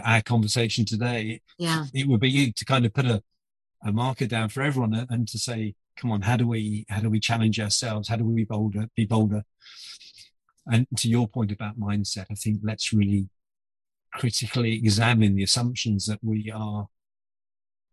[0.04, 1.42] our conversation today.
[1.58, 3.22] Yeah, it would be to kind of put a,
[3.84, 7.10] a marker down for everyone and to say, come on, how do we how do
[7.10, 8.08] we challenge ourselves?
[8.08, 8.88] How do we be bolder?
[8.96, 9.44] Be bolder.
[10.66, 13.30] And to your point about mindset, I think let's really
[14.14, 16.88] critically examine the assumptions that we are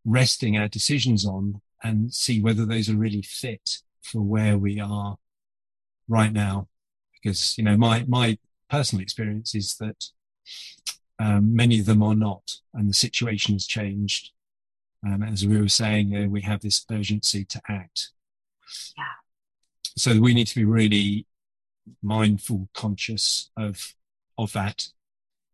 [0.04, 5.16] resting our decisions on and see whether those are really fit for where we are
[6.08, 6.68] right now
[7.14, 10.04] because you know my my personal experience is that
[11.18, 14.30] um, many of them are not, and the situation has changed.
[15.06, 18.10] Um, as we were saying, uh, we have this urgency to act.
[18.96, 19.04] Yeah.
[19.96, 21.26] So we need to be really
[22.02, 23.94] mindful, conscious of
[24.38, 24.88] of that.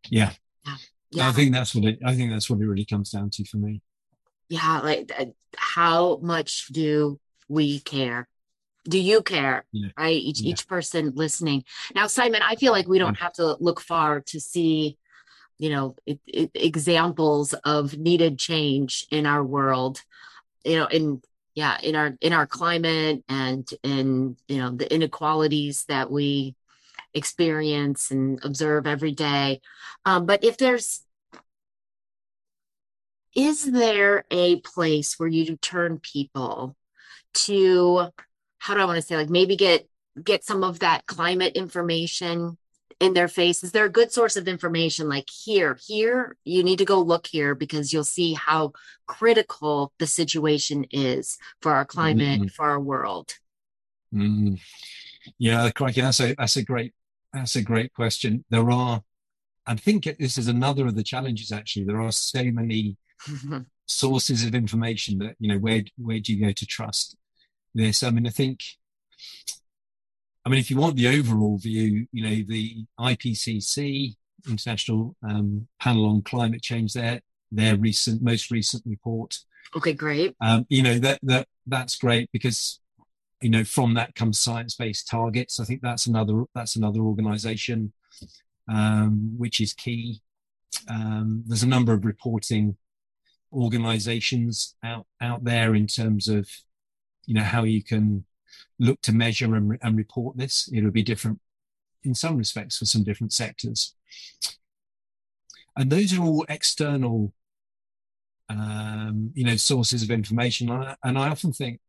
[0.09, 0.33] Yeah.
[0.67, 0.77] Yeah.
[1.11, 1.29] yeah.
[1.29, 1.99] I think that's what it.
[2.05, 3.83] I think that's what it really comes down to for me.
[4.49, 5.27] Yeah, like uh,
[5.57, 8.29] how much do we care?
[8.85, 9.89] Do you care yeah.
[9.99, 10.51] right each yeah.
[10.51, 11.65] each person listening
[11.95, 14.97] now simon i feel like we don't have to look far to see
[15.59, 20.03] you know it, it, examples of needed change in our world
[20.65, 21.21] you know in
[21.55, 26.55] yeah in our in our climate and in you know the inequalities that we
[27.13, 29.61] experience and observe every day
[30.05, 31.03] um, but if there's
[33.35, 36.77] is there a place where you turn people
[37.33, 38.09] to
[38.61, 39.89] how do I want to say like maybe get
[40.23, 42.57] get some of that climate information
[43.01, 43.65] in their face?
[43.65, 47.27] Is there a good source of information like here, here, you need to go look
[47.27, 48.73] here because you'll see how
[49.07, 52.49] critical the situation is for our climate, mm-hmm.
[52.49, 53.35] for our world?
[54.15, 54.55] Mm-hmm.
[55.39, 56.93] Yeah, crikey, that's a that's a great
[57.33, 58.45] that's a great question.
[58.51, 59.03] There are
[59.67, 61.87] I think this is another of the challenges actually.
[61.87, 62.99] There are so many
[63.87, 67.17] sources of information that, you know, where where do you go to trust?
[67.75, 68.03] This.
[68.03, 68.61] I mean, I think,
[70.45, 74.17] I mean, if you want the overall view, you know, the IPCC,
[74.49, 77.21] International um, Panel on Climate Change, their
[77.53, 79.39] their recent, most recent report.
[79.77, 80.35] Okay, great.
[80.41, 82.81] Um, you know that that that's great because
[83.41, 85.61] you know, from that comes science-based targets.
[85.61, 87.93] I think that's another that's another organisation
[88.69, 90.21] um, which is key.
[90.89, 92.77] Um, there's a number of reporting
[93.53, 96.49] organisations out out there in terms of
[97.27, 98.25] you know how you can
[98.79, 100.71] look to measure and, and report this.
[100.73, 101.41] It'll be different
[102.03, 103.95] in some respects for some different sectors.
[105.77, 107.33] And those are all external,
[108.49, 110.71] um, you know, sources of information.
[111.05, 111.81] And I often think,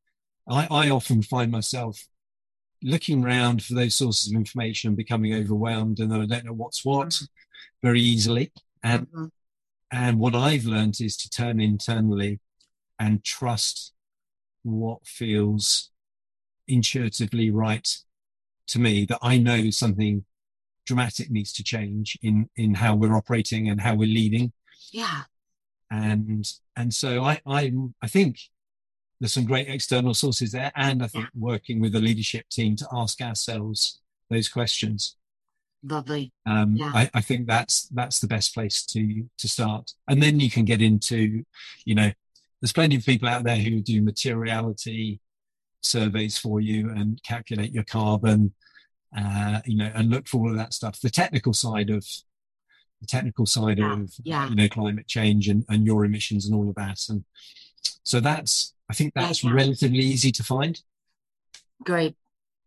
[0.49, 2.07] I, I often find myself
[2.83, 6.83] looking around for those sources of information and becoming overwhelmed, and I don't know what's
[6.83, 7.25] what mm-hmm.
[7.81, 8.51] very easily.
[8.83, 9.25] And mm-hmm.
[9.91, 12.39] and what I've learned is to turn internally
[12.99, 13.93] and trust
[14.63, 15.89] what feels
[16.67, 17.87] intuitively right
[18.67, 20.25] to me that I know something
[20.85, 24.51] dramatic needs to change in in how we're operating and how we're leading.
[24.91, 25.23] Yeah.
[25.89, 26.45] And
[26.75, 28.39] and so I I I think
[29.19, 31.39] there's some great external sources there, and I think yeah.
[31.39, 35.15] working with the leadership team to ask ourselves those questions.
[35.83, 36.31] Lovely.
[36.45, 36.91] Um, yeah.
[36.93, 40.65] I, I think that's that's the best place to to start, and then you can
[40.65, 41.43] get into,
[41.85, 42.11] you know,
[42.61, 45.19] there's plenty of people out there who do materiality
[45.81, 48.53] surveys for you and calculate your carbon,
[49.17, 50.99] uh, you know, and look for all of that stuff.
[51.01, 52.05] The technical side of
[53.01, 54.49] the technical side yeah, of yeah.
[54.49, 56.99] you know climate change and, and your emissions and all of that.
[57.09, 57.25] And
[58.03, 60.79] so that's I think that's yeah, relatively easy to find.
[61.83, 62.15] Great.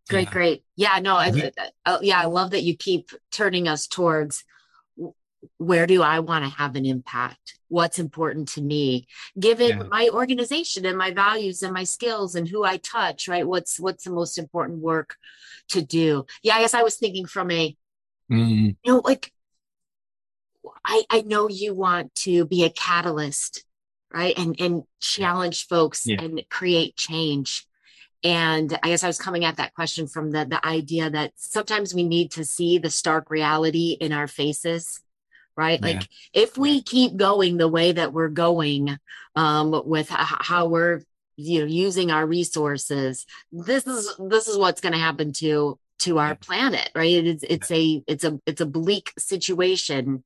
[0.07, 0.63] Great, great.
[0.75, 1.51] Yeah, no, I,
[1.83, 4.43] I, yeah, I love that you keep turning us towards
[5.57, 7.59] where do I want to have an impact?
[7.67, 9.07] What's important to me,
[9.39, 9.83] given yeah.
[9.83, 13.45] my organization and my values and my skills and who I touch, right?
[13.45, 15.15] What's what's the most important work
[15.69, 16.25] to do?
[16.43, 17.75] Yeah, I guess I was thinking from a
[18.31, 18.75] mm.
[18.83, 19.31] you know, like
[20.83, 23.63] I, I know you want to be a catalyst,
[24.13, 24.37] right?
[24.37, 26.21] And and challenge folks yeah.
[26.21, 27.67] and create change.
[28.23, 31.93] And I guess I was coming at that question from the the idea that sometimes
[31.93, 35.01] we need to see the stark reality in our faces
[35.55, 35.79] right?
[35.81, 35.87] Yeah.
[35.87, 38.97] like if we keep going the way that we're going
[39.35, 41.01] um, with how we're
[41.37, 46.17] you know using our resources this is this is what's going to happen to to
[46.17, 46.33] our yeah.
[46.35, 47.25] planet right?
[47.25, 47.77] It's it's yeah.
[47.77, 50.23] a it's a it's a bleak situation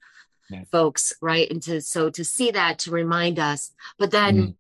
[0.72, 1.50] folks right?
[1.50, 4.56] And to so to see that to remind us but then mm.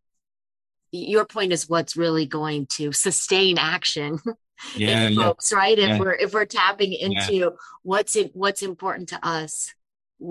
[0.91, 4.19] your point is what's really going to sustain action
[4.75, 5.77] yeah, folks right?
[5.77, 7.53] If we're if we're tapping into
[7.83, 9.73] what's it what's important to us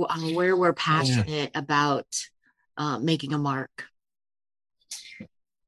[0.08, 1.58] um, where we're passionate yeah.
[1.58, 2.06] about
[2.76, 3.84] uh, making a mark.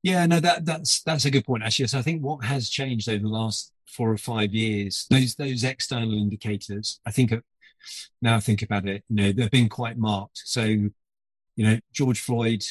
[0.03, 1.89] Yeah, no, that that's that's a good point actually.
[1.89, 5.65] So I think what has changed over the last four or five years, those those
[5.65, 7.33] external indicators, I think
[8.23, 10.43] now I think about it, you know, they've been quite marked.
[10.45, 10.93] So, you
[11.57, 12.65] know, George Floyd,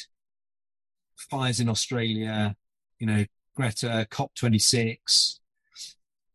[1.16, 2.56] fires in Australia,
[2.98, 5.38] you know, Greta, COP26,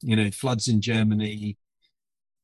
[0.01, 1.58] you know, floods in Germany.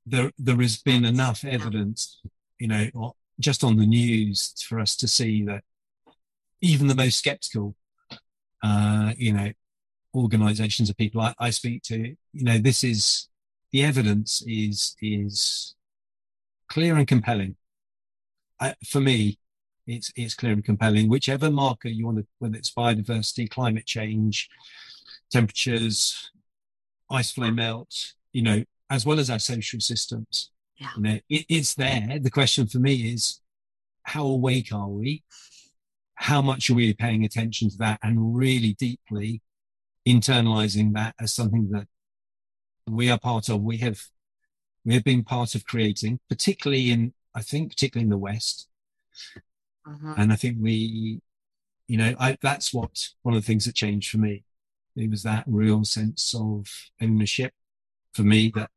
[0.06, 2.22] There there has been enough evidence
[2.62, 5.63] you know, just on the news for us to see that
[6.62, 7.76] even the most skeptical,
[8.63, 9.52] uh, you know,
[10.13, 13.30] organizations of people I, I speak to, you know, this is
[13.71, 15.74] the evidence is is
[16.69, 17.56] clear and compelling.
[18.60, 19.39] I, for me,
[19.88, 21.10] it's it's clear and compelling.
[21.10, 24.50] Whichever marker you want to, whether it's biodiversity, climate change,
[25.32, 26.30] temperatures,
[27.10, 30.89] ice flow melt, you know, as well as our social systems, yeah.
[30.98, 32.17] You know, it, it's there.
[32.20, 33.39] The question for me is,
[34.02, 35.24] how awake are we?
[36.15, 39.44] How much are we paying attention to that and really deeply
[40.08, 41.88] internalizing that as something that
[42.88, 43.62] we are part of?
[43.62, 44.02] We have
[44.84, 48.67] we have been part of creating, particularly in I think particularly in the West.
[49.88, 50.15] Uh-huh.
[50.17, 51.22] And I think we,
[51.88, 54.44] you know, I, that's what one of the things that changed for me.
[54.96, 56.67] It was that real sense of
[57.00, 57.54] ownership
[58.13, 58.72] for me that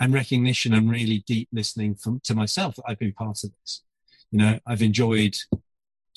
[0.00, 3.82] and recognition and really deep listening from to myself that I've been part of this.
[4.30, 5.36] You know, I've enjoyed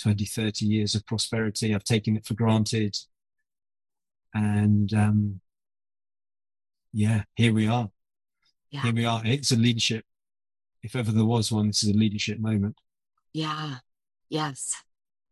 [0.02, 1.74] 20, 30 years of prosperity.
[1.74, 2.98] I've taken it for granted.
[4.34, 5.42] And um,
[6.94, 7.90] yeah, here we are.
[8.70, 8.82] Yeah.
[8.84, 9.22] Here we are.
[9.26, 10.06] It's a leadership.
[10.84, 12.76] If ever there was one, this is a leadership moment.
[13.34, 13.78] Yeah.
[14.30, 14.76] Yes.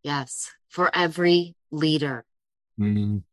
[0.04, 0.52] Yes.
[0.70, 2.26] For every leader
[2.80, 3.24] mm.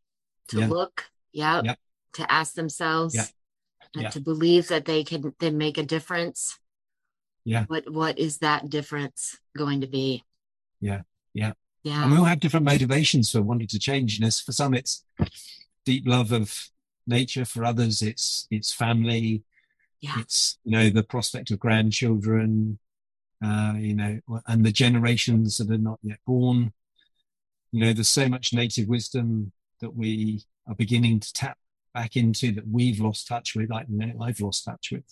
[0.49, 0.69] to yeah.
[0.69, 1.75] look, yeah,
[2.15, 3.15] to ask themselves,
[3.97, 4.03] yeah.
[4.03, 4.11] yeah.
[4.11, 6.59] to believe that they can then make a difference.
[7.45, 7.65] Yeah.
[7.67, 10.25] What what is that difference going to be?
[10.81, 11.03] Yeah
[11.37, 11.53] yeah.
[11.85, 12.03] Yeah.
[12.03, 15.05] And we all have different motivations for wanting to change and for some it's
[15.85, 16.71] deep love of
[17.07, 17.45] nature.
[17.45, 19.45] For others it's it's family.
[20.01, 20.19] Yeah.
[20.19, 22.79] it's you know the prospect of grandchildren
[23.43, 26.73] uh you know and the generations that are not yet born.
[27.71, 31.59] You know there's so much native wisdom that we are beginning to tap
[31.97, 33.87] back into that we've lost touch with, like
[34.21, 35.05] I've lost touch with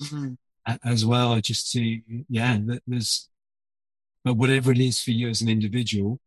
[0.00, 0.36] Mhm.
[0.84, 1.40] as well.
[1.40, 1.80] Just to
[2.28, 3.28] yeah, there's
[4.24, 6.20] but whatever it is for you as an individual,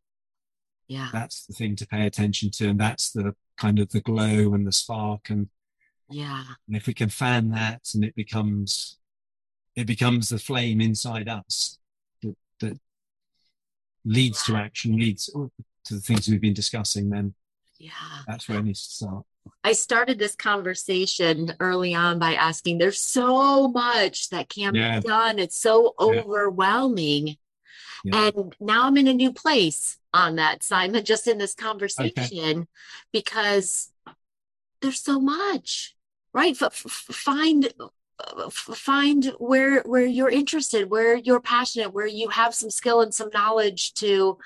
[0.87, 1.09] Yeah.
[1.11, 4.65] that's the thing to pay attention to, and that's the kind of the glow and
[4.65, 5.49] the spark, and,
[6.09, 6.45] Yeah.
[6.67, 8.97] and if we can fan that, and it becomes
[9.75, 11.77] it becomes the flame inside us
[12.21, 12.79] that, that
[14.05, 17.09] leads to action, leads to the things we've been discussing.
[17.09, 17.35] Then
[17.77, 18.23] Yeah.
[18.25, 19.25] that's where it needs to start.
[19.63, 24.99] I started this conversation early on by asking there's so much that can Yeah.
[24.99, 25.39] be done.
[25.39, 27.37] It's so overwhelming.
[28.03, 28.27] Yeah.
[28.35, 32.67] And now I'm in a new place on that, Simon, just in this conversation
[33.11, 33.91] because
[34.81, 35.95] there's so much,
[36.33, 36.59] right?
[36.61, 37.73] F- find
[38.51, 43.29] find where where you're interested, where you're passionate, where you have some skill and some
[43.33, 44.37] knowledge to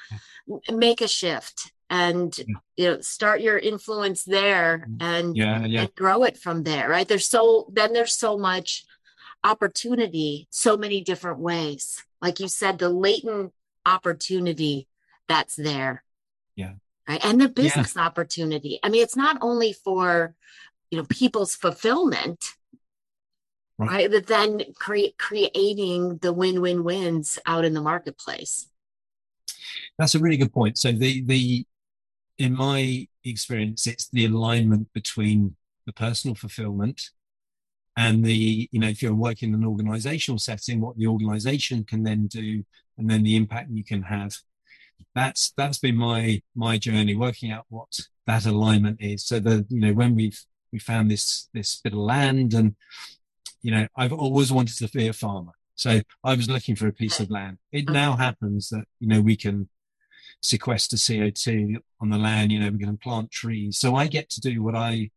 [0.71, 2.37] make a shift and
[2.77, 5.01] you know start your influence there mm-hmm.
[5.01, 7.07] and Yeah, yeah, and grow it from there right?
[7.07, 8.85] There's so then there's so much
[9.43, 12.03] opportunity so many different ways.
[12.21, 13.53] Like you said the latent
[13.85, 14.87] opportunity
[15.27, 16.03] that's there.
[16.55, 16.73] Yeah.
[17.07, 17.23] right?
[17.23, 18.79] And the business opportunity.
[18.83, 20.35] I mean it's not only for
[20.91, 22.53] you know people's fulfillment
[23.79, 23.89] Right.
[23.89, 28.67] right, but then create creating the win-win-wins out in the marketplace.
[29.97, 30.77] That's a really good point.
[30.77, 31.65] So the the
[32.39, 37.09] in my experience, it's the alignment between the personal fulfillment
[37.97, 42.03] and the you know if you're working in an organizational setting, what the organization can
[42.03, 42.63] then do,
[42.97, 44.37] and then the impact you can have.
[45.13, 49.25] That's that's been my my journey working out what that alignment is.
[49.25, 52.75] So the you know when we've we found this this bit of land and
[53.61, 55.51] you know I've always wanted to be a farmer.
[55.75, 57.57] So I was looking for a piece of land.
[57.71, 57.93] It mm-hmm.
[57.93, 59.67] now happens that you know we can
[60.41, 62.51] sequester CO2 on the land.
[62.51, 63.77] You know, we're going to plant trees.
[63.77, 65.11] So I get to do what I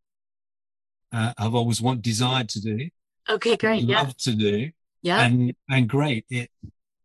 [1.13, 2.89] uh, have always want desired to do,
[3.29, 4.71] okay great yeah love to do,
[5.03, 6.25] yeah and and great.
[6.31, 6.51] It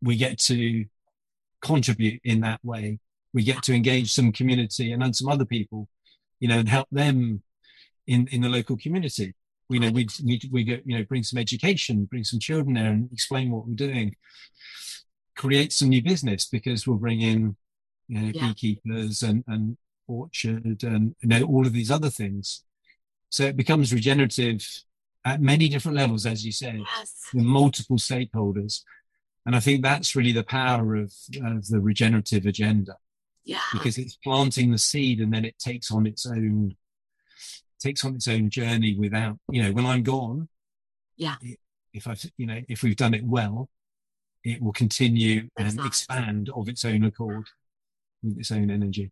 [0.01, 0.85] we get to
[1.61, 2.99] contribute in that way.
[3.33, 5.89] We get to engage some community and then some other people,
[6.39, 7.43] you know, and help them
[8.07, 9.35] in in the local community.
[9.69, 12.91] You know, we we we get you know bring some education, bring some children there,
[12.91, 14.15] and explain what we're doing.
[15.35, 17.57] Create some new business because we'll bring in
[18.07, 18.47] you know Yeah.
[18.47, 19.77] beekeepers and and
[20.07, 22.63] orchard and you know all of these other things.
[23.29, 24.65] So it becomes regenerative
[25.25, 28.83] at many different levels, as you said yes with multiple stakeholders.
[29.45, 32.95] And I think that's really the power of, of the regenerative agenda
[33.45, 36.75] yeah because it's planting the seed and then it takes on its own
[37.79, 40.49] takes on its own journey without you know when I'm gone
[41.15, 41.35] Yeah.
[41.41, 41.59] it-
[41.93, 43.69] if I've, you know if we've done it well
[44.43, 47.45] it will continue and expand of its own accord
[48.37, 49.11] its own energy.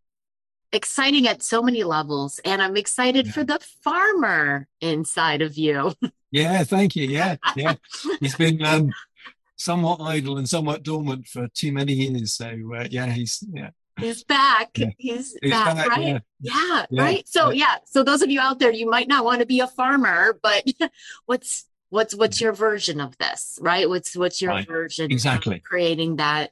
[0.72, 3.32] Exciting at so many levels and i'm excited Yeah.
[3.32, 5.94] for the farmer inside of you.
[6.32, 7.08] Yeah thank you.
[7.08, 7.76] Yeah yeah.
[8.20, 8.92] He's been um
[9.56, 12.48] somewhat idle and somewhat dormant for too many years so
[12.78, 13.70] uh, yeah he's yeah.
[13.98, 14.72] He's back.
[14.78, 14.90] Yeah.
[14.98, 16.22] he's, he's back, back, right?
[16.42, 16.86] yeah.
[16.90, 17.26] yeah, right?
[17.30, 17.78] So yeah.
[17.86, 20.66] so those of you out there you might not want to be a farmer but
[21.26, 23.88] what's what's what's your version of this right?
[23.88, 24.68] What's what's your Right.
[24.68, 25.58] version Exactly.
[25.58, 26.52] of creating that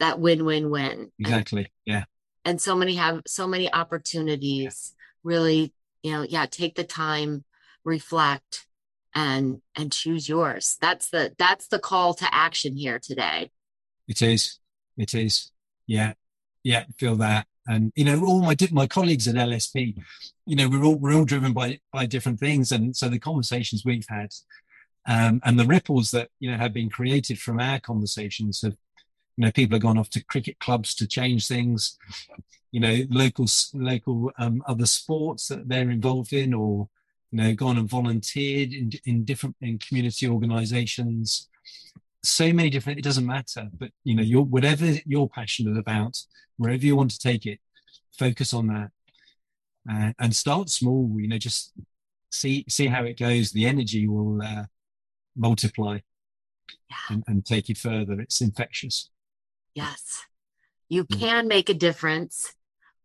[0.00, 2.04] that win-win-win And- exactly yeah
[2.44, 5.72] and so many have so many opportunities really
[6.02, 7.44] you know yeah take the time
[7.84, 8.66] reflect
[9.14, 13.50] and and choose yours that's the that's the call to action here today
[14.06, 14.58] It is.
[14.96, 15.52] It is.
[15.86, 16.14] Yeah.
[16.62, 16.84] Yeah.
[16.98, 17.46] Feel that.
[17.66, 19.96] And you know, all my my colleagues at LSP,
[20.46, 23.84] you know, we're all we're all driven by by different things, and so the conversations
[23.84, 24.30] we've had,
[25.06, 28.76] um, and the ripples that you know have been created from our conversations have,
[29.38, 31.96] you know, people have gone off to cricket clubs to change things,
[32.72, 36.88] you know, local local um, other sports that they're involved in, or
[37.30, 41.48] you know, gone and volunteered in in different in community organisations
[42.24, 46.20] so many different it doesn't matter but you know you're whatever you're passionate about
[46.56, 47.60] wherever you want to take it
[48.18, 48.90] focus on that.
[49.90, 51.72] Uh, and start small you know just
[52.30, 53.52] see see how it goes.
[53.52, 54.64] The energy will uh,
[55.34, 56.00] multiply
[56.90, 56.96] yeah.
[57.08, 58.20] and, and take you further.
[58.20, 59.08] It's infectious
[59.78, 60.24] yes.
[60.88, 61.20] You Mm.
[61.20, 62.54] can make a difference.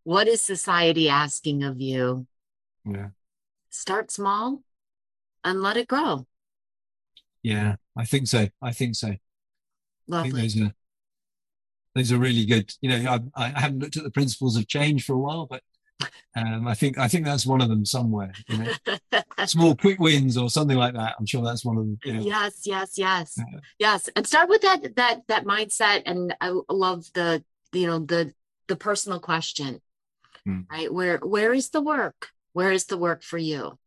[0.04, 2.26] What is society asking of you?
[2.84, 3.10] Yeah.
[3.70, 4.62] Start small
[5.42, 6.26] and let it grow.
[7.42, 8.48] Yeah i think so.
[8.62, 9.08] I think so.
[9.08, 9.18] I
[10.22, 10.40] think lovely.
[10.42, 10.74] those are
[11.94, 12.72] those are really good.
[12.80, 15.62] You know I, I haven't looked at the principles of change for a while but
[16.36, 20.36] um, i think i think that's one of them somewhere you know small quick wins
[20.36, 22.20] or something like that i'm sure that's one of them you know.
[22.20, 23.60] yes yes yes Yeah.
[23.78, 28.32] yes and start with that that that mindset and i love the you know the
[28.68, 29.80] the personal question
[30.46, 30.60] Hmm.
[30.70, 33.78] right where where is the work where is the work for you